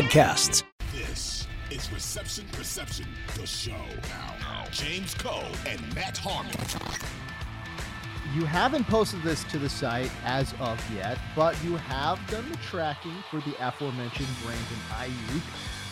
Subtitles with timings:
[0.00, 0.62] podcasts.
[0.94, 3.76] This is Reception Perception, the show.
[4.40, 6.54] Now, James Koh and Matt Harmon.
[8.34, 12.56] You haven't posted this to the site as of yet, but you have done the
[12.58, 15.42] tracking for the aforementioned Brandon Aiyuk.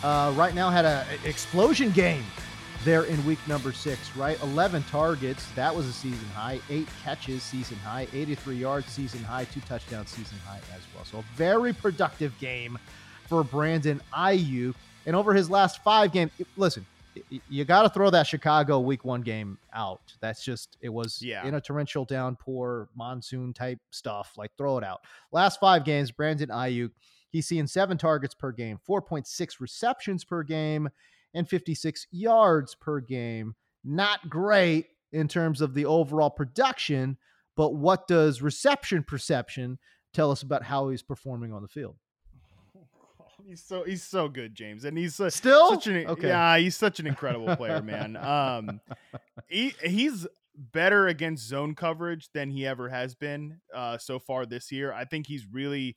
[0.03, 2.23] Uh, right now had an explosion game
[2.83, 4.41] there in week number six, right?
[4.41, 6.59] 11 targets, that was a season high.
[6.71, 8.07] Eight catches, season high.
[8.11, 9.43] 83 yards, season high.
[9.43, 11.05] Two touchdowns, season high as well.
[11.05, 12.79] So a very productive game
[13.29, 14.73] for Brandon Aiyuk.
[15.05, 16.85] And over his last five games, listen,
[17.47, 20.01] you got to throw that Chicago week one game out.
[20.19, 21.45] That's just, it was yeah.
[21.45, 24.33] in a torrential downpour, monsoon type stuff.
[24.35, 25.01] Like, throw it out.
[25.31, 26.91] Last five games, Brandon Aiyuk,
[27.29, 30.89] he's seeing seven targets per game, 4.6 receptions per game,
[31.33, 33.55] and 56 yards per game.
[33.83, 37.17] Not great in terms of the overall production,
[37.55, 39.77] but what does reception perception
[40.13, 41.95] tell us about how he's performing on the field?
[43.47, 46.27] He's so he's so good, James, and he's uh, still such an okay.
[46.27, 48.15] yeah, he's such an incredible player, man.
[48.15, 48.81] Um,
[49.47, 54.71] he he's better against zone coverage than he ever has been uh, so far this
[54.71, 54.91] year.
[54.91, 55.95] I think he's really,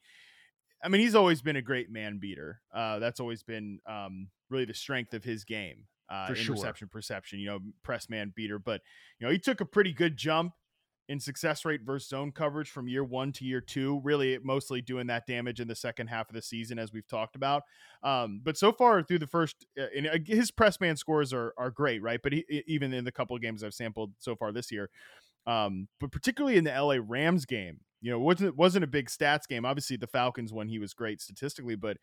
[0.83, 2.61] I mean, he's always been a great man beater.
[2.73, 5.87] Uh, that's always been um, really the strength of his game.
[6.09, 6.93] Uh, For interception sure.
[6.93, 8.59] perception, you know, press man beater.
[8.59, 8.83] But
[9.19, 10.53] you know, he took a pretty good jump
[11.13, 15.07] in success rate versus zone coverage from year one to year two, really mostly doing
[15.09, 17.65] that damage in the second half of the season, as we've talked about.
[18.03, 21.53] Um, but so far through the first, uh, in, uh, his press man scores are,
[21.59, 22.19] are great, right?
[22.23, 24.89] But he, even in the couple of games I've sampled so far this year,
[25.47, 29.47] um, but particularly in the LA Rams game, you know, wasn't wasn't a big stats
[29.47, 29.67] game.
[29.67, 31.99] Obviously, the Falcons when he was great statistically, but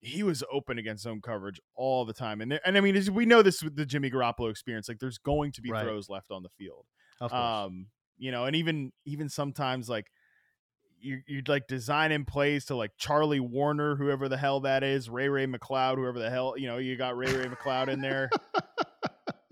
[0.00, 2.40] he was open against zone coverage all the time.
[2.40, 4.88] And and I mean, we know this with the Jimmy Garoppolo experience.
[4.88, 5.84] Like, there's going to be right.
[5.84, 6.86] throws left on the field.
[7.20, 10.06] Um, you know, and even even sometimes like
[11.00, 15.08] you you'd like design in plays to like Charlie Woerner, whoever the hell that is,
[15.08, 18.28] Ray Ray McCloud, whoever the hell you know, you got Ray Ray McCloud in there,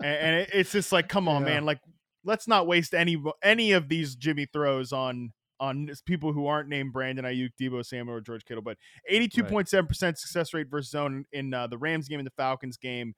[0.03, 1.53] and, and, it's just like, come on, yeah.
[1.53, 1.79] man, like
[2.23, 6.93] let's not waste any any of these Jimmy throws on on people who aren't named
[6.93, 8.77] Brandon Aiyuk, Deebo Samuel, or George Kittle, but
[9.11, 13.15] 82.7% success rate versus zone in uh, the Rams game and the Falcons game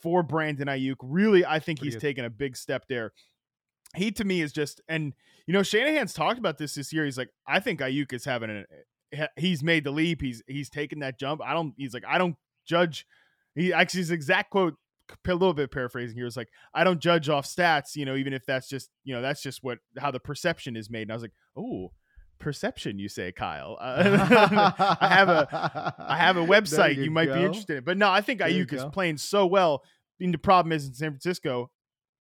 [0.00, 0.94] for Brandon Aiyuk.
[1.02, 2.06] Really, I think Pretty he's good.
[2.06, 3.12] taken a big step there
[3.96, 5.12] he to me is just and
[5.46, 7.04] you know Shanahan's talked about this this year.
[7.04, 8.64] He's like, I think Aiyuk is having a
[9.36, 10.20] he's made the leap.
[10.20, 11.40] He's he's taken that jump.
[11.44, 11.74] I don't.
[11.76, 12.36] He's like, I don't
[12.66, 13.06] judge.
[13.54, 14.74] He actually his exact quote,
[15.26, 17.96] a little bit paraphrasing here, was like, I don't judge off stats.
[17.96, 20.90] You know, even if that's just you know that's just what how the perception is
[20.90, 21.02] made.
[21.02, 21.92] And I was like, oh.
[22.38, 23.76] Perception, you say, Kyle.
[23.78, 27.98] Uh, I have a, I have a website you, you, might be interested in, but
[27.98, 29.82] no, I think Aiyuk is playing so well.
[30.18, 31.70] And the problem is in San Francisco,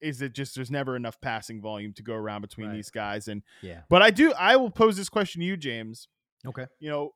[0.01, 2.75] is it just there's never enough passing volume to go around between right.
[2.75, 3.81] these guys and yeah.
[3.89, 6.07] but i do i will pose this question to you james.
[6.45, 6.65] Okay.
[6.79, 7.13] You know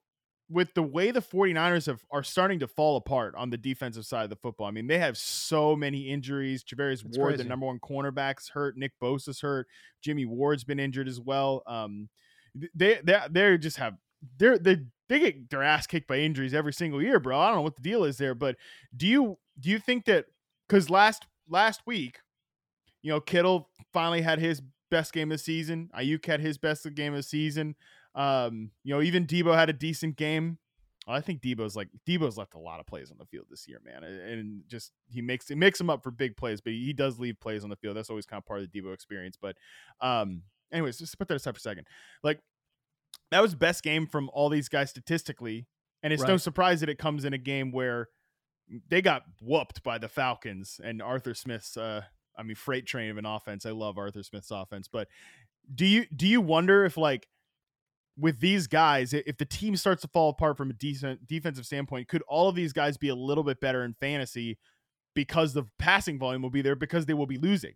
[0.50, 4.26] with the way the 49ers have are starting to fall apart on the defensive side
[4.26, 6.64] of the football i mean they have so many injuries.
[6.64, 7.44] Charvarius Ward crazy.
[7.44, 8.78] the number one cornerback's hurt.
[8.78, 9.68] Nick bosa's hurt.
[10.02, 11.64] Jimmy ward's been injured as well.
[11.66, 12.10] Um
[12.76, 13.96] they they they just have
[14.38, 14.80] they're they
[15.10, 17.40] they get their ass kicked by injuries every single year bro.
[17.40, 18.58] I don't know what the deal is there but
[18.96, 20.26] do you do you think that
[20.68, 22.20] because last last week
[23.04, 25.92] you know, Kittle finally had his best game of the season.
[25.96, 27.76] Aiyuk had his best game of the season.
[28.16, 30.58] Um, you know, even Deebo had a decent game.
[31.06, 33.82] I think Deebo's like Deebo's left a lot of plays on the field this year,
[33.84, 37.20] man, and just he makes he makes them up for big plays, but he does
[37.20, 37.98] leave plays on the field.
[37.98, 39.38] That's always kind of part of the Deebo experience.
[39.40, 39.58] But,
[40.00, 41.88] um, anyways, just put that aside for a second.
[42.24, 42.40] Like
[43.32, 45.68] that was best game from all these guys statistically,
[46.02, 46.30] and it's right.
[46.30, 48.08] no surprise that it comes in a game where
[48.88, 52.04] they got whooped by the Falcons and Arthur Smith's uh,
[52.38, 53.66] I mean, freight train of an offense.
[53.66, 55.08] I love Arthur Smith's offense, but
[55.74, 57.28] do you do you wonder if like
[58.18, 62.08] with these guys, if the team starts to fall apart from a decent defensive standpoint,
[62.08, 64.58] could all of these guys be a little bit better in fantasy
[65.16, 67.74] because the passing volume will be there because they will be losing?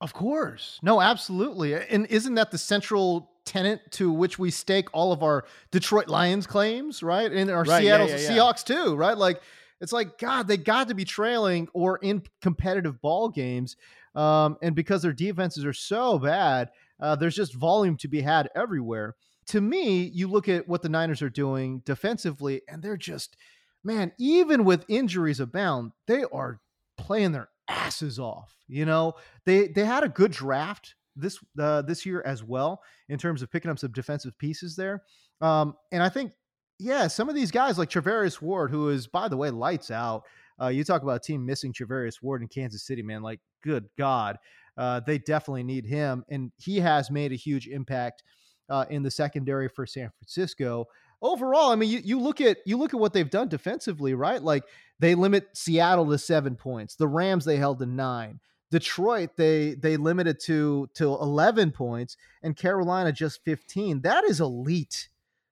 [0.00, 0.78] Of course.
[0.82, 1.74] No, absolutely.
[1.74, 6.46] And isn't that the central tenet to which we stake all of our Detroit Lions
[6.46, 7.30] claims, right?
[7.30, 8.30] And our right, Seattle yeah, yeah, yeah.
[8.30, 9.16] Seahawks too, right?
[9.16, 9.40] Like
[9.80, 13.76] it's like God, they got to be trailing or in competitive ball games,
[14.14, 18.48] um, and because their defenses are so bad, uh, there's just volume to be had
[18.54, 19.14] everywhere.
[19.46, 23.36] To me, you look at what the Niners are doing defensively, and they're just
[23.84, 26.60] man, even with injuries abound, they are
[26.96, 28.54] playing their asses off.
[28.68, 29.14] You know,
[29.46, 33.50] they they had a good draft this uh, this year as well in terms of
[33.50, 35.02] picking up some defensive pieces there.
[35.40, 36.32] Um, and I think,
[36.80, 40.24] yeah, some of these guys like Charvarius Ward, who is by the way lights out.
[40.60, 43.22] Uh, you talk about a team missing Charvarius Ward in Kansas City, man.
[43.22, 44.38] Like, good God,
[44.76, 48.22] uh, they definitely need him, and he has made a huge impact
[48.70, 50.86] uh, in the secondary for San Francisco.
[51.22, 54.42] Overall, I mean, you, you look at you look at what they've done defensively, right?
[54.42, 54.64] Like
[54.98, 56.94] they limit Seattle to seven points.
[56.94, 58.40] The Rams they held to nine.
[58.70, 64.00] Detroit they they limited to to 11 points and Carolina just 15.
[64.02, 65.09] That is elite.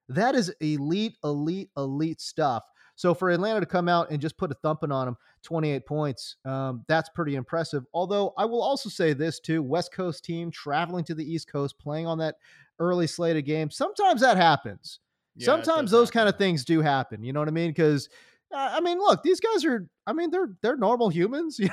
[0.08, 2.64] That is elite elite elite stuff.
[2.96, 6.34] So for Atlanta to come out and just put a thumping on them, 28 points,
[6.44, 7.84] um, that's pretty impressive.
[7.94, 11.78] Although I will also say this too: West Coast team traveling to the East Coast,
[11.78, 12.36] playing on that
[12.80, 13.76] early slate of games.
[13.76, 14.98] Sometimes that happens.
[15.36, 16.18] Yeah, Sometimes those happen.
[16.18, 17.22] kind of things do happen.
[17.22, 17.70] You know what I mean?
[17.70, 18.08] Because
[18.52, 19.86] I mean, look, these guys are.
[20.06, 21.58] I mean, they're they're normal humans.
[21.60, 21.68] you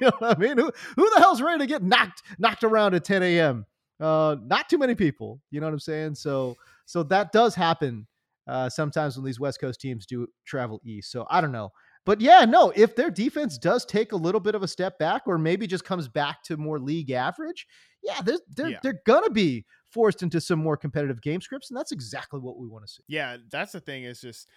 [0.00, 0.58] know what I mean?
[0.58, 3.66] Who who the hell's ready to get knocked knocked around at 10 a.m.
[4.00, 5.40] Uh, not too many people.
[5.50, 6.14] You know what I'm saying?
[6.14, 6.56] So
[6.86, 8.06] so that does happen
[8.46, 11.10] uh, sometimes when these West Coast teams do travel east.
[11.10, 11.70] So I don't know.
[12.04, 15.22] But yeah, no, if their defense does take a little bit of a step back
[15.26, 17.66] or maybe just comes back to more league average,
[18.02, 18.78] yeah, they're they're, yeah.
[18.82, 22.66] they're gonna be forced into some more competitive game scripts, and that's exactly what we
[22.66, 23.02] want to see.
[23.08, 24.04] Yeah, that's the thing.
[24.04, 24.48] Is just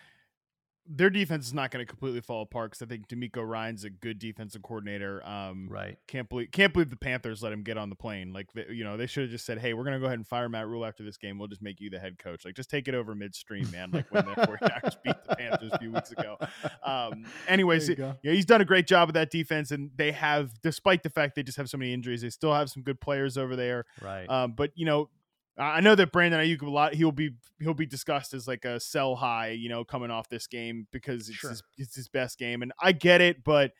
[0.87, 3.89] their defense is not going to completely fall apart because I think DeMeco Ryans a
[3.89, 5.25] good defensive coordinator.
[5.27, 5.97] Um, right.
[6.07, 8.33] Can't believe can't believe the Panthers let him get on the plane.
[8.33, 10.17] Like they, you know they should have just said, "Hey, we're going to go ahead
[10.17, 11.37] and fire Matt Rhule after this game.
[11.37, 12.45] We'll just make you the head coach.
[12.45, 13.91] Like just take it over midstream, man.
[13.91, 16.37] Like when the 49ers beat the Panthers a few weeks ago."
[16.83, 21.03] Um, anyways, yeah, he's done a great job with that defense, and they have, despite
[21.03, 23.55] the fact they just have so many injuries, they still have some good players over
[23.55, 23.85] there.
[24.01, 24.27] Right.
[24.29, 25.09] Um, but you know
[25.57, 26.93] I know that Brandon Aiyuk a lot.
[26.93, 30.47] He'll be he'll be discussed as like a sell high, you know, coming off this
[30.47, 31.49] game because it's sure.
[31.49, 33.71] his, it's his best game, and I get it, but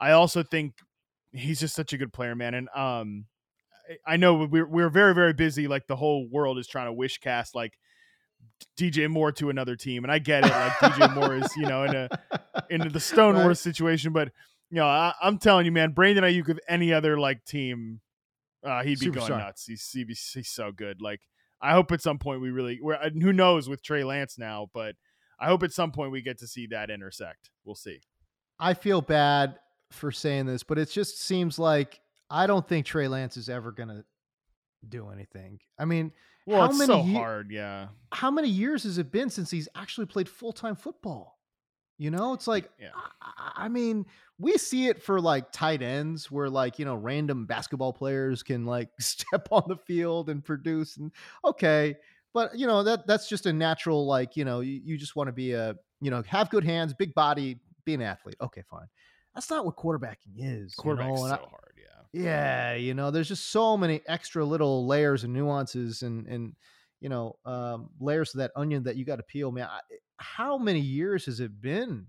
[0.00, 0.74] I also think
[1.32, 2.54] he's just such a good player, man.
[2.54, 3.26] And um,
[4.06, 5.68] I know we're we're very very busy.
[5.68, 7.78] Like the whole world is trying to wish cast like
[8.78, 10.50] DJ Moore to another team, and I get it.
[10.50, 12.08] Like DJ Moore is you know in a
[12.70, 13.44] into the Stone right.
[13.44, 14.32] Wars situation, but
[14.70, 18.00] you know I, am telling you, man, Brandon Aiyuk with any other like team
[18.64, 19.66] uh, he'd be Super going nuts.
[19.66, 21.00] He's, he's he's so good.
[21.00, 21.20] Like
[21.60, 22.78] I hope at some point we really.
[22.80, 24.94] Where uh, who knows with Trey Lance now, but
[25.38, 27.50] I hope at some point we get to see that intersect.
[27.64, 28.00] We'll see.
[28.58, 29.56] I feel bad
[29.90, 33.72] for saying this, but it just seems like I don't think Trey Lance is ever
[33.72, 34.04] gonna
[34.86, 35.60] do anything.
[35.78, 36.12] I mean,
[36.46, 37.88] well, how it's many so ye- hard, yeah.
[38.12, 41.38] How many years has it been since he's actually played full time football?
[42.00, 42.92] You know, it's like, yeah.
[43.20, 44.06] I, I, mean,
[44.38, 48.64] we see it for like tight ends where like, you know, random basketball players can
[48.64, 51.12] like step on the field and produce and
[51.44, 51.94] okay.
[52.32, 55.28] But you know, that that's just a natural, like, you know, you, you just want
[55.28, 58.36] to be a, you know, have good hands, big body, be an athlete.
[58.40, 58.86] Okay, fine.
[59.34, 60.74] That's not what quarterbacking is.
[60.74, 61.28] Quarterback's you know?
[61.28, 62.22] so I, hard, yeah.
[62.22, 66.54] Yeah, you know, there's just so many extra little layers and nuances and and
[67.00, 69.66] you know, um, layers of that onion that you got to peel, man.
[69.66, 69.80] I,
[70.20, 72.06] how many years has it been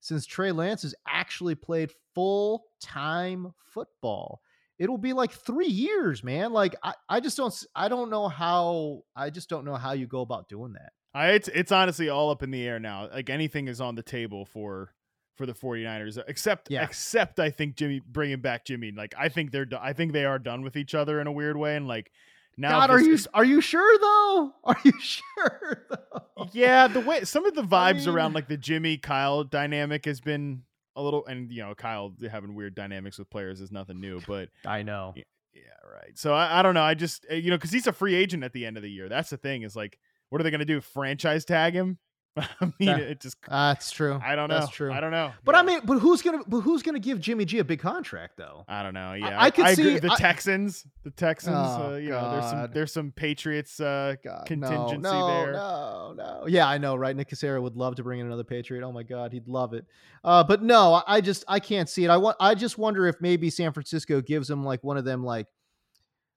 [0.00, 4.40] since Trey Lance has actually played full time football?
[4.78, 6.52] It'll be like three years, man.
[6.52, 10.06] Like I, I just don't, I don't know how, I just don't know how you
[10.06, 10.92] go about doing that.
[11.14, 13.08] I, it's, it's honestly all up in the air now.
[13.12, 14.94] Like anything is on the table for,
[15.36, 16.82] for the 49ers uh, except yeah.
[16.84, 20.38] except I think Jimmy bringing back Jimmy like I think they're I think they are
[20.38, 22.12] done with each other in a weird way and like
[22.56, 24.52] now, God, are you are you sure though?
[24.64, 26.48] Are you sure though?
[26.52, 30.04] Yeah, the way some of the vibes I mean, around like the Jimmy Kyle dynamic
[30.04, 30.62] has been
[30.94, 34.50] a little, and you know Kyle having weird dynamics with players is nothing new, but
[34.66, 35.14] I know.
[35.16, 35.22] Yeah,
[35.54, 36.18] yeah right.
[36.18, 36.82] So I, I don't know.
[36.82, 38.90] I just eh, you know because he's a free agent at the end of the
[38.90, 39.08] year.
[39.08, 39.62] That's the thing.
[39.62, 40.80] Is like, what are they going to do?
[40.80, 41.98] Franchise tag him?
[42.36, 44.18] I mean, that, it just that's true.
[44.24, 44.60] I don't know.
[44.60, 44.90] That's true.
[44.90, 45.32] I don't know.
[45.44, 45.60] But yeah.
[45.60, 48.64] I mean, but who's gonna but who's gonna give Jimmy G a big contract though?
[48.66, 49.12] I don't know.
[49.12, 50.86] Yeah, I, I could I see the I, Texans.
[51.04, 51.54] The Texans.
[51.58, 52.22] Oh, uh, you God.
[52.22, 55.52] know, there's some there's some Patriots uh, God, contingency no, no, there.
[55.52, 57.14] No, no, yeah, I know, right?
[57.14, 58.82] Nick Caserio would love to bring in another Patriot.
[58.82, 59.84] Oh my God, he'd love it.
[60.24, 62.08] Uh, but no, I just I can't see it.
[62.08, 65.22] I want I just wonder if maybe San Francisco gives him like one of them
[65.22, 65.48] like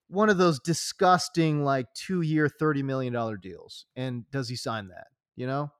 [0.09, 4.89] one of those disgusting like two year thirty million dollar deals, and does he sign
[4.89, 5.07] that?
[5.37, 5.71] You know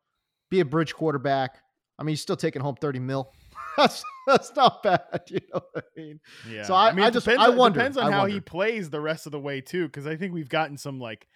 [0.55, 1.57] be a bridge quarterback.
[1.97, 3.33] I mean, he's still taking home 30 mil.
[3.77, 5.01] that's that's not bad.
[5.29, 6.19] You know what I mean?
[6.49, 6.63] Yeah.
[6.63, 7.79] So I, I, mean, I just I wonder.
[7.79, 8.33] Depends on I how wonder.
[8.33, 11.27] he plays the rest of the way too, because I think we've gotten some like,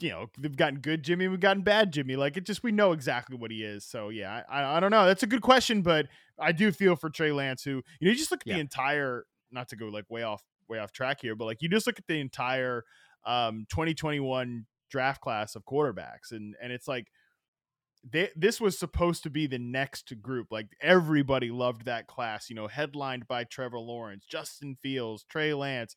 [0.00, 2.16] you know, they've gotten good Jimmy, we've gotten bad Jimmy.
[2.16, 3.84] Like it just we know exactly what he is.
[3.84, 5.06] So yeah, I I don't know.
[5.06, 6.06] That's a good question, but
[6.38, 8.54] I do feel for Trey Lance, who you know, you just look at yeah.
[8.54, 9.24] the entire.
[9.50, 11.98] Not to go like way off way off track here, but like you just look
[11.98, 12.84] at the entire
[13.24, 17.08] um 2021 draft class of quarterbacks, and and it's like
[18.08, 20.48] they, this was supposed to be the next group.
[20.50, 25.96] Like everybody loved that class, you know, headlined by Trevor Lawrence, Justin Fields, Trey Lance,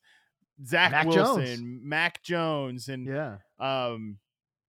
[0.66, 1.80] Zach Mac Wilson, Jones.
[1.82, 3.36] Mac Jones, and Yeah.
[3.58, 4.18] um,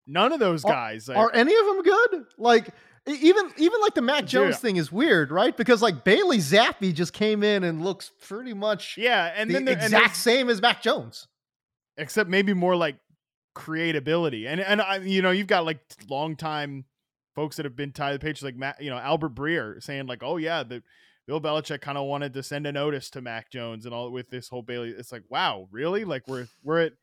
[0.07, 1.07] none of those Are- guys.
[1.07, 2.25] like- Are any of them good?
[2.37, 2.69] Like
[3.05, 4.61] even even like the Mac Jones Dude.
[4.61, 5.55] thing is weird, right?
[5.57, 9.67] Because like Bailey Zappe just came in and looks pretty much yeah, and the then
[9.67, 11.27] and exact same as Mac Jones.
[11.97, 12.95] except maybe more like
[13.55, 14.47] creatability.
[14.47, 16.85] And and I, you know, you've got like long time
[17.35, 20.07] folks that have been tied to the page, like Matt, you know, Albert Breer saying
[20.07, 20.83] like, oh yeah, the
[21.27, 24.29] Bill Belichick kind of wanted to send a notice to Mac Jones and all with
[24.29, 24.89] this whole Bailey.
[24.89, 26.03] It's like, wow, really?
[26.05, 26.93] Like we're we're at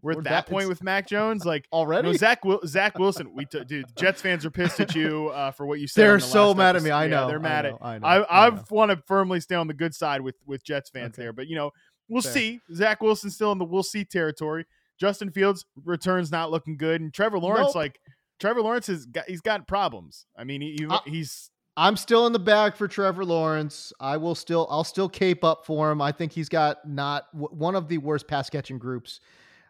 [0.00, 1.66] we're at We're that, that- point with Mac Jones, like.
[1.72, 2.08] Already?
[2.08, 3.34] No, Zach Zach Wilson.
[3.34, 6.02] We t- dude, Jets fans are pissed at you uh, for what you said.
[6.02, 6.88] They're the so mad at me.
[6.90, 6.96] episode.
[6.96, 7.26] I Yeah, know.
[7.28, 7.86] they're I mad know, at.
[7.86, 8.06] I know.
[8.06, 11.08] I I I want to firmly stay on the good side with with Jets fans
[11.14, 11.22] Okay.
[11.24, 11.72] there, but you know
[12.08, 12.32] we'll Fair.
[12.32, 12.60] see.
[12.74, 14.64] Zach Wilson's still in the we'll see territory.
[14.98, 17.74] Justin Fields returns not looking good, and Trevor Lawrence Nope.
[17.76, 18.00] like
[18.42, 20.26] Trevor Lawrence has got he's got problems.
[20.36, 23.94] I mean, he, he- I- he's I'm still in the bag for Trevor Lawrence.
[23.98, 26.02] I will still I'll still cape up for him.
[26.02, 29.20] I think he's got not w- one of the worst pass catching groups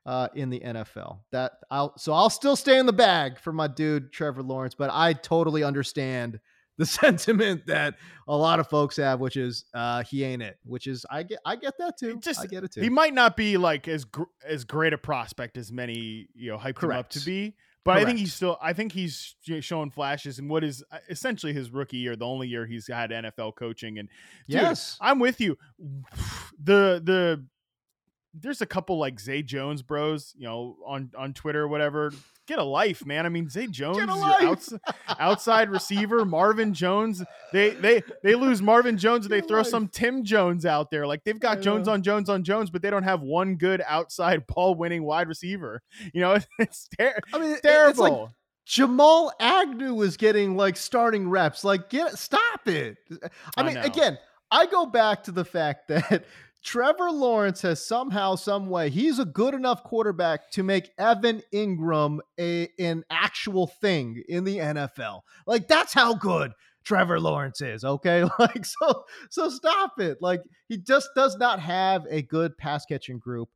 [0.05, 1.19] uh, in the NFL.
[1.31, 4.91] That I'll so I'll still stay in the bag for my dude Trevor Lawrence, but
[4.93, 6.41] I totally understand
[6.79, 7.95] the sentiment that
[8.27, 10.59] a lot of folks have, which is uh, he ain't it.
[10.65, 12.19] Which is I get I get that too.
[12.19, 12.81] just I get it too.
[12.81, 16.59] he might not be like as gr- as great a prospect as many you know
[16.59, 17.55] hyped him up to be.
[17.85, 18.59] But I think he's still.
[18.63, 22.47] I think he's showing flashes in what is uh, essentially his rookie year, the only
[22.47, 23.99] year he's had NFL coaching.
[23.99, 24.09] And
[24.49, 24.97] dude, yes.
[25.01, 25.59] I'm with you.
[26.63, 27.45] The the
[28.35, 32.13] there's a couple like Zay Jones bros, you know, on on Twitter or whatever.
[32.49, 33.25] Get a life, man.
[33.25, 34.73] I mean, Zay Jones, is your outs-
[35.19, 37.23] outside receiver, Marvin Jones.
[37.53, 39.69] They they they lose Marvin Jones, and they throw life.
[39.69, 41.07] some Tim Jones out there.
[41.07, 44.47] Like they've got Jones on Jones on Jones, but they don't have one good outside
[44.49, 45.83] ball winning wide receiver.
[46.13, 47.91] You know, it's ter- I mean, it- terrible.
[47.91, 48.29] It's like
[48.65, 51.65] Jamal Agnew was getting like starting reps.
[51.65, 52.97] Like, get stop it.
[53.57, 54.19] I mean, again,
[54.51, 56.25] I go back to the fact that
[56.63, 62.19] Trevor Lawrence has somehow, some way, he's a good enough quarterback to make Evan Engram
[62.39, 65.23] a an actual thing in the NFL.
[65.47, 66.53] Like, that's how good
[66.85, 67.85] Trevor Lawrence is.
[67.85, 70.19] Okay, like so, so stop it.
[70.21, 73.49] Like, he just does not have a good pass catching group.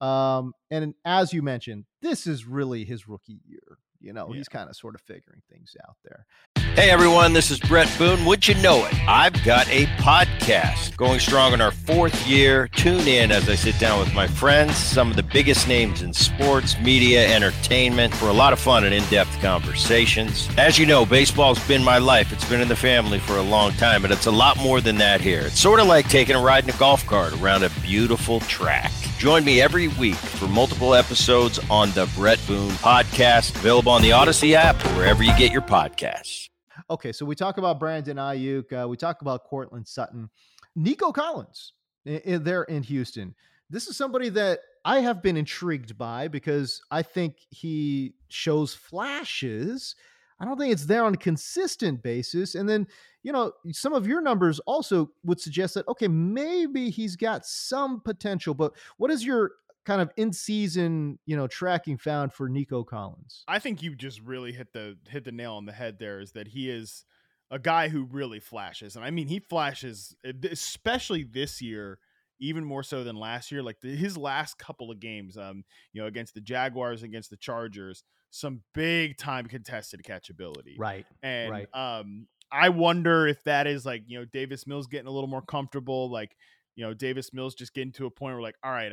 [0.00, 3.78] Um, and as you mentioned, this is really his rookie year.
[4.04, 4.36] You know, Yeah.
[4.36, 6.26] he's kind of sort of figuring things out there.
[6.74, 8.24] Hey everyone, this is Bret Boone.
[8.26, 8.92] Would you know it?
[9.08, 12.68] I've got a podcast going strong in our fourth year.
[12.76, 16.12] Tune in as I sit down with my friends, some of the biggest names in
[16.12, 20.48] sports, media, entertainment, for a lot of fun and in depth conversations.
[20.58, 22.30] As you know, baseball's been my life.
[22.32, 24.96] It's been in the family for a long time, but it's a lot more than
[24.98, 25.40] that here.
[25.42, 28.92] It's sort of like taking a ride in a golf cart around a beautiful track.
[29.24, 34.10] Join me every week for multiple episodes on the Bret Boone podcast, available on the
[34.10, 36.50] Audacy app or wherever you get your podcasts.
[36.90, 38.70] Okay, so we talk about Brandon Aiyuk.
[38.70, 40.28] Uh, we talk about Courtland Sutton,
[40.76, 41.72] Nico Collins.
[42.06, 43.34] i- i- there in Houston.
[43.70, 49.94] This is somebody that I have been intrigued by because I think he shows flashes.
[50.38, 52.56] I don't think it's there on a consistent basis.
[52.56, 52.86] And then,
[53.24, 58.00] you know, some of your numbers also would suggest that, okay, maybe he's got some
[58.00, 58.52] potential.
[58.54, 59.52] But what is your
[59.86, 63.42] kind of in season, you know, tracking found for Nico Collins?
[63.48, 65.98] I think you just really hit the hit the nail on the head.
[65.98, 67.06] There is that he is
[67.50, 71.98] a guy who really flashes, and I mean he flashes, eh, especially this year,
[72.40, 73.62] even more so than last year.
[73.62, 75.64] Like the, his last couple of games, um,
[75.94, 81.06] you know, against the Jaguars, against the Chargers, some big time contested catchability, Right.
[81.22, 81.68] and right.
[81.72, 85.42] um, I wonder if that is like you know Davis Mills getting a little more
[85.42, 86.36] comfortable, like
[86.76, 88.92] you know Davis Mills just getting to a point where like, all right,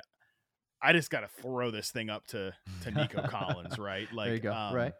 [0.81, 2.53] I just got to throw this thing up to
[2.83, 4.07] to Nico Collins, right?
[4.13, 4.53] Like, there you go.
[4.53, 4.93] um, right.
[4.93, 4.97] I-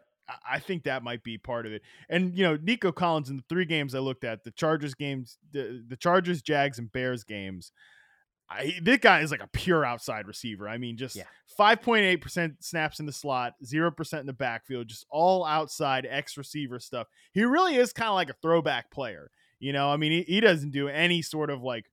[0.52, 1.82] I think that might be part of it.
[2.08, 5.36] And you know, Nico Collins in the three games I looked at, the Chargers games,
[5.52, 7.72] the, the Chargers, Jags, and Bears games.
[8.52, 10.68] I, this guy is like a pure outside receiver.
[10.68, 11.24] I mean, just Yeah.
[11.56, 15.44] five point eight percent snaps in the slot, zero percent in the backfield, just all
[15.44, 17.06] outside X receiver stuff.
[17.32, 19.30] He really is kind of like a throwback player.
[19.58, 21.86] You know, I mean, he, he doesn't do any sort of like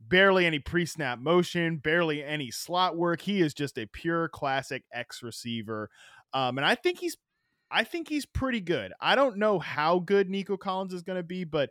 [0.00, 3.20] barely any pre-snap motion, barely any slot work.
[3.20, 5.90] He is just a pure classic X receiver.
[6.32, 7.16] Um, and I think he's
[7.70, 8.92] I think he's pretty good.
[9.00, 11.70] I don't know how good Nico Collins is going to be, but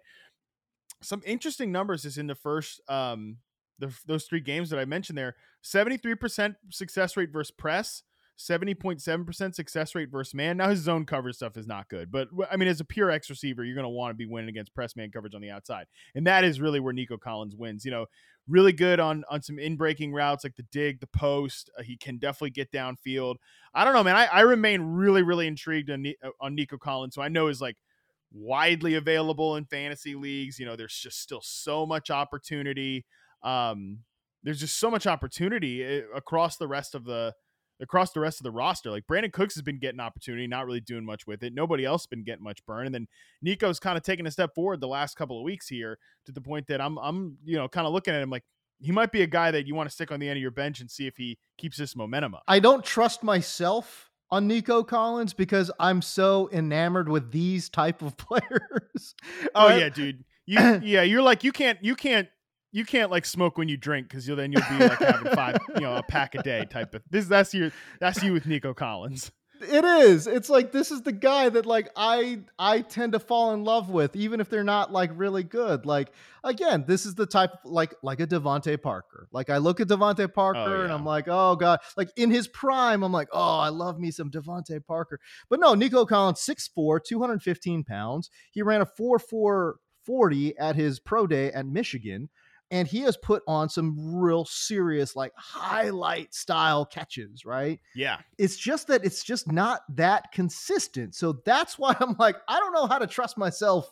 [1.02, 3.38] some interesting numbers is in the first um
[3.80, 5.36] the, those three games that I mentioned there.
[5.64, 8.04] 73% success rate versus press,
[8.38, 10.58] 70.7% success rate versus man.
[10.58, 13.30] Now his zone coverage stuff is not good, but I mean as a pure X
[13.30, 15.88] receiver, you're going to want to be winning against press man coverage on the outside.
[16.16, 17.84] And that is really where Nico Collins wins.
[17.84, 18.06] You know,
[18.48, 21.70] really good on on some in breaking routes like the dig, the post.
[21.78, 23.36] Uh, he can definitely get downfield.
[23.74, 24.16] I don't know, man.
[24.16, 27.62] I, I remain really, really intrigued on, uh, on Nico Collins, who I know is
[27.62, 27.78] like
[28.32, 30.60] widely available in fantasy leagues.
[30.60, 33.06] You know, there's just still so much opportunity.
[33.44, 34.00] Um,
[34.44, 37.34] there's just so much opportunity eh, across the rest of the
[37.82, 38.92] across the rest of the roster.
[38.92, 41.54] Like Brandin Cooks has been getting opportunity, not really doing much with it.
[41.54, 42.86] Nobody else has been getting much burn.
[42.86, 43.08] And then
[43.42, 46.42] Nico's kind of taking a step forward the last couple of weeks here to the
[46.42, 48.44] point that I'm I'm you know kind of looking at him like
[48.82, 50.52] he might be a guy that you want to stick on the end of your
[50.52, 52.44] bench and see if he keeps this momentum up.
[52.48, 58.16] I don't trust myself on Nico Collins because I'm so enamored with these type of
[58.18, 59.16] players.
[59.54, 60.24] Oh yeah, dude.
[60.50, 62.28] You yeah, you're like you can't you can't
[62.72, 65.58] you can't like smoke when you drink because you'll then you'll be like having five
[65.76, 68.74] you know a pack a day type of this that's your that's you with Nico
[68.74, 69.32] Collins.
[69.62, 70.26] It is.
[70.26, 73.90] It's like this is the guy that like I I tend to fall in love
[73.90, 75.86] with, even if they're not like really good.
[75.86, 79.28] Like again, this is the type like like a DeVante Parker.
[79.34, 80.96] Like I look at DeVante Parker oh, and yeah.
[80.96, 81.80] I'm like, oh god.
[81.98, 85.20] Like in his prime, I'm like, oh, I love me some DeVante Parker.
[85.50, 88.30] But no, Nico Collins, 6'4", 215 pounds.
[88.52, 89.74] He ran a 4'4",
[90.06, 92.30] 40 at his pro day at Michigan.
[92.72, 97.80] And he has put on some real serious, like highlight style catches, right?
[97.96, 98.18] Yeah.
[98.38, 101.16] it's just that it's just not that consistent.
[101.16, 103.92] So that's why I'm like, I don't know how to trust myself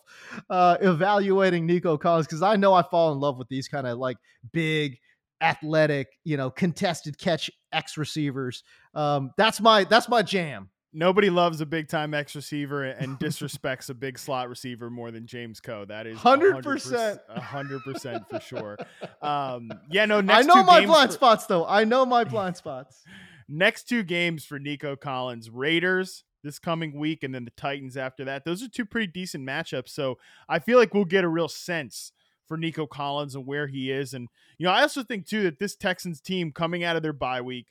[0.50, 3.98] uh, evaluating Nico Collins because I know I fall in love with these kind of
[3.98, 4.18] like
[4.52, 5.00] big,
[5.42, 8.64] athletic, you know, contested catch X receivers.
[8.94, 10.70] Um, that's my that's my jam.
[10.98, 15.28] Nobody loves a big time X receiver and disrespects a big slot receiver more than
[15.28, 15.86] James Koh.
[15.86, 17.20] That is 100%.
[17.30, 18.78] a hundred percent for sure.
[19.22, 20.22] Um, yeah, no.
[20.22, 21.68] Next I know my blind for- spots though.
[21.68, 23.04] I know my blind spots.
[23.48, 28.26] Next two games for Nico Collins, Raiders this coming week, and then the Titans after
[28.26, 28.44] that.
[28.44, 29.90] Those are two pretty decent matchups.
[29.90, 30.18] So
[30.50, 32.12] I feel like we'll get a real sense
[32.48, 34.16] for Nico Collins and where he is.
[34.16, 37.14] And you know, I also think too that this Texans team coming out of their
[37.14, 37.68] bye week,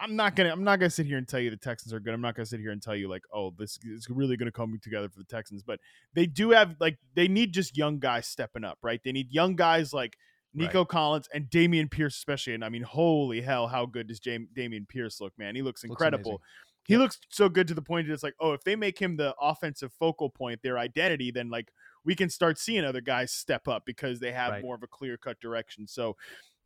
[0.00, 2.14] I'm not gonna I'm not gonna sit here and tell you the Texans are good.
[2.14, 4.78] I'm not gonna sit here and tell you like, oh, this is really gonna come
[4.82, 5.62] together for the Texans.
[5.62, 5.80] But
[6.14, 9.00] they do have like they need just young guys stepping up, right?
[9.04, 10.16] They need young guys like
[10.54, 12.54] Nico Collins and Dameon Pierce, especially.
[12.54, 15.54] And I mean, holy hell, how good does Jam- Dameon Pierce look, man?
[15.54, 16.30] He looks Looks incredible.
[16.32, 16.42] amazing.
[16.86, 19.16] he looks so good to the point that it's like, oh, if they make him
[19.16, 21.70] the offensive focal point, their identity, then like
[22.04, 24.62] we can start seeing other guys step up because they have Right.
[24.62, 25.86] more of a clear cut direction.
[25.86, 26.16] So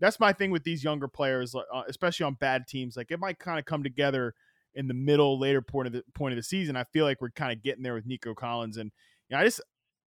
[0.03, 2.95] that's my thing with these younger players, uh, especially on bad teams.
[2.97, 4.35] Like it might kind of come together
[4.75, 6.77] in the middle, later point of the point of the season.
[6.77, 8.91] I feel like we're kind of getting there with Nico Collins, and
[9.31, 9.61] you know, I just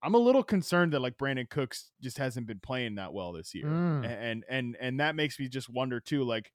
[0.03, 3.55] I'm a little concerned that like Brandin Cooks just hasn't been playing that well this
[3.55, 4.05] year, Mm.
[4.05, 6.51] and and and that makes me just wonder too, like.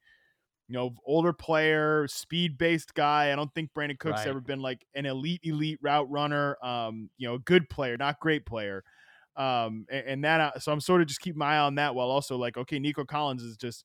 [0.68, 3.32] You know, older player, speed based guy.
[3.32, 4.28] I don't think Brandin Cooks Right.
[4.28, 6.56] ever been like an elite, elite route runner.
[6.64, 8.84] Um, you know, a good player, not great player.
[9.40, 11.94] Um, and, and that, uh, so I'm sort of just keeping my eye on that
[11.94, 13.84] while also like, okay, Nico Collins is just,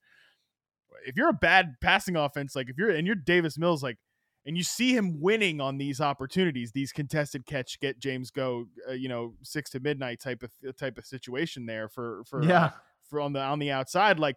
[1.05, 3.97] if you're a bad passing offense, like if you're, and you're Davis Mills, like,
[4.45, 8.93] and you see him winning on these opportunities, these contested catch, get James go, uh,
[8.93, 12.71] you know, six to midnight type of type of situation there for for uh, Yeah.
[13.09, 14.35] for on the on the outside, like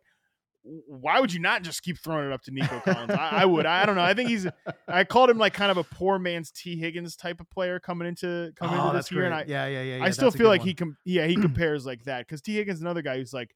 [0.65, 3.11] why would you not just keep throwing it up to Nico Collins?
[3.13, 3.65] I, I would.
[3.65, 4.03] I don't know.
[4.03, 4.47] I think he's.
[4.87, 8.07] I called him like kind of a poor man's Tee Higgins type of player coming
[8.09, 9.35] into coming Oh, into this year, and.
[9.35, 10.05] I yeah, yeah, yeah, yeah.
[10.05, 10.69] I still feel like one.
[10.69, 13.55] he com- yeah he compares like that because Tee Higgins is another guy who's like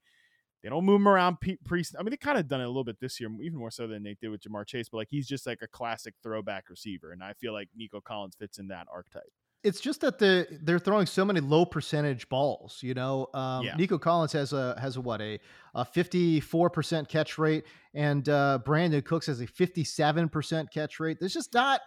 [0.62, 1.58] they don't move him around pre.
[1.64, 3.70] pre- I mean they kind of done it a little bit this year, even more
[3.72, 6.70] so than they did with Ja'Marr Chase, but like he's just like a classic throwback
[6.70, 9.32] receiver, and I feel like Nico Collins fits in that archetype.
[9.64, 12.80] It's just that the they're throwing so many low percentage balls.
[12.82, 13.76] You know, um, Yeah.
[13.76, 15.38] Nico Collins has a has a what a
[15.74, 20.72] a fifty four percent catch rate, and uh, Brandin Cooks has a fifty seven percent
[20.72, 21.18] catch rate.
[21.20, 21.80] There's just not.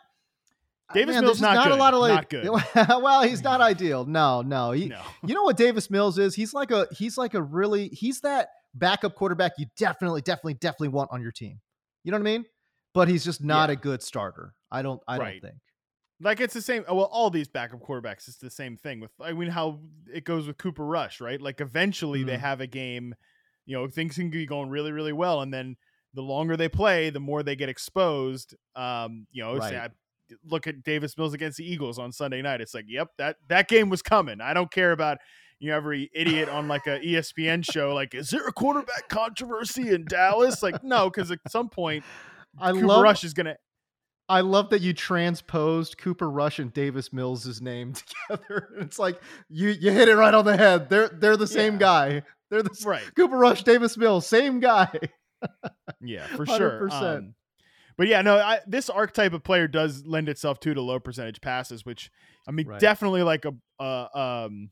[0.94, 1.80] Davis man, Mills not a good.
[1.80, 2.14] lot of like.
[2.14, 2.48] Not good.
[3.04, 4.06] well, he's not ideal.
[4.06, 4.72] No, no.
[4.72, 6.36] He, No, you know what Davis Mills is?
[6.36, 10.90] He's like a he's like a really he's that backup quarterback you definitely definitely definitely
[10.90, 11.60] want on your team.
[12.04, 12.46] You know what I mean?
[12.94, 13.74] But he's just not Yeah.
[13.74, 14.54] a good starter.
[14.72, 15.42] I don't I Right.
[15.42, 15.62] don't think.
[16.22, 16.86] Like it's the same.
[16.88, 19.12] Well, all these backup quarterbacks, it's the same thing with.
[19.22, 19.80] I mean, how
[20.14, 21.42] it goes with Cooper Rush, right?
[21.42, 22.40] Like eventually they Mhm.
[22.40, 23.16] have a game.
[23.66, 25.76] You know, things can be going really, really well, and then
[26.14, 28.56] the longer they play, the more they get exposed.
[28.76, 29.92] Um, you know, say Right.
[29.92, 32.62] I look at Davis Mills against the Eagles on Sunday night.
[32.62, 34.40] It's like, yep, that that game was coming.
[34.40, 35.18] I don't care about
[35.60, 37.94] you know every idiot on like a ESPN show.
[37.94, 40.64] Like, is there a quarterback controversy in Dallas?
[40.64, 42.06] Like, no, because at some point
[42.58, 43.58] I Cooper love Rush is gonna
[44.28, 47.94] I love that you transposed Cooper Rush and Davis Mills' name
[48.28, 48.70] together.
[48.80, 50.90] It's like you you hit it right on the head.
[50.90, 51.80] They're they're the same Yeah.
[51.80, 52.22] guy.
[52.50, 53.04] They're the right.
[53.16, 54.90] Cooper Rush, Davis Mills, same guy.
[56.02, 56.88] Yeah, for sure.
[56.90, 57.18] 100%.
[57.18, 57.36] Um,
[57.98, 61.40] but yeah, no, I, this archetype of player does lend itself to to low percentage
[61.42, 62.12] passes, which
[62.48, 62.80] I mean, Right.
[62.80, 64.08] definitely like a uh,
[64.48, 64.70] um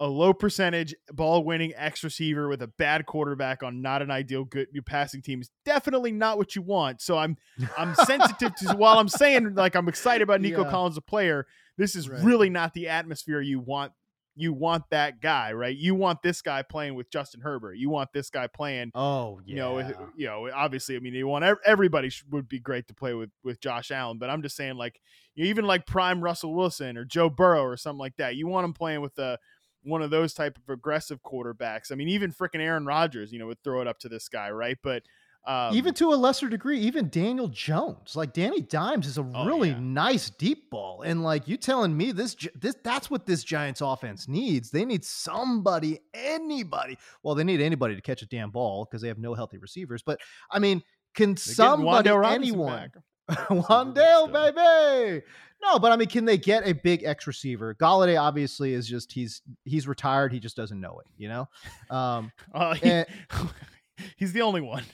[0.00, 4.44] a low percentage ball winning X receiver with a bad quarterback on not an ideal
[4.44, 7.00] good passing team is definitely not what you want.
[7.00, 7.36] So I'm
[7.78, 10.70] I'm sensitive to while I'm saying like I'm excited about Nico Yeah.
[10.70, 11.46] Collins a player,
[11.78, 12.22] this is Right.
[12.24, 13.92] really not the atmosphere you want
[14.36, 15.76] you want that guy, right?
[15.76, 17.74] You want this guy playing with Justin Herbert.
[17.74, 19.52] You want this guy playing Oh, yeah.
[19.54, 23.14] you know, you know, obviously, I mean, you want everybody would be great to play
[23.14, 25.00] with with Josh Allen, but I'm just saying, like,
[25.36, 28.34] even like prime Russell Wilson or Joe Burrow or something like that.
[28.34, 29.38] You want him playing with a
[29.84, 31.92] one of those type of aggressive quarterbacks.
[31.92, 34.50] I mean, even freaking Aaron Rodgers, you know, would throw it up to this guy,
[34.50, 34.78] right?
[34.82, 35.02] But
[35.46, 39.44] um, even to a lesser degree, even Daniel Jones, like Danny Dimes, is a Oh,
[39.44, 39.78] really yeah.
[39.78, 44.26] nice deep ball, and like you telling me this, this that's what this Giants offense
[44.26, 44.70] needs.
[44.70, 46.96] They need somebody, anybody.
[47.22, 50.02] Well, they need anybody to catch a damn ball because they have no healthy receivers.
[50.02, 50.18] But
[50.50, 50.82] I mean,
[51.14, 52.90] can they're somebody, Wan'Dale anyone,
[53.28, 53.48] back.
[53.50, 54.52] Wan'Dale, still.
[54.52, 55.26] baby?
[55.64, 57.74] No, but I mean, can they get a big X receiver?
[57.74, 60.32] Golladay obviously is just he's he's retired.
[60.32, 61.48] He just doesn't know it, you know.
[61.90, 63.06] Um, Uh, he- and-
[64.16, 64.84] he's the only one.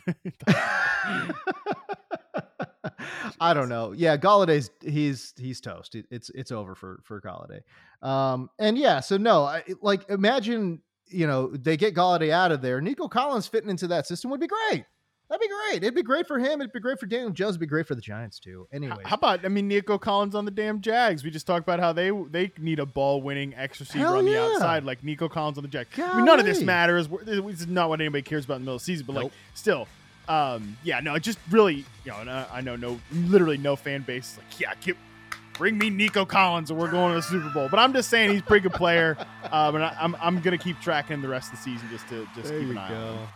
[3.43, 3.93] I don't know.
[3.93, 5.97] Yeah, Golladay's he's he's toast.
[6.11, 7.61] It's it's over for for Golladay.
[8.07, 12.61] Um, and yeah, so no, I, like imagine you know they get Golladay out of
[12.63, 12.81] there.
[12.81, 14.85] Nico Collins fitting into that system would be great.
[15.31, 15.85] That'd be great.
[15.85, 16.61] It'd be great for him.
[16.61, 17.51] It'd be great for Daniel Jones.
[17.51, 18.67] It'd be great for the Giants too.
[18.73, 21.23] Anyway, How about I mean Nico Collins on the damn Jags?
[21.23, 24.25] We just talked about how they they need a ball winning X receiver Hell on
[24.25, 25.89] the outside, like Nico Collins on the Jags.
[25.97, 27.09] I mean, none of this matters.
[27.23, 29.33] This is not what anybody cares about in the middle of the season, but like
[29.55, 29.87] still,
[30.29, 34.37] um, yeah, no, just really, you know, I, I know no, literally no fan base
[34.37, 34.97] like, yeah, get,
[35.55, 37.69] bring me Nico Collins, and we're going to the Super Bowl.
[37.69, 39.17] But I'm just saying he's a pretty good player,
[39.53, 42.27] um, and I, I'm I'm gonna keep tracking the rest of the season just to
[42.35, 43.17] just there keep an eye on him.
[43.17, 43.29] go.